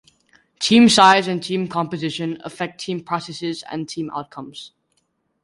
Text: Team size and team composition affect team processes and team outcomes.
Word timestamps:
Team 0.57 0.89
size 0.89 1.27
and 1.27 1.43
team 1.43 1.67
composition 1.67 2.41
affect 2.43 2.79
team 2.81 3.03
processes 3.03 3.63
and 3.71 3.87
team 3.87 4.09
outcomes. 4.15 4.71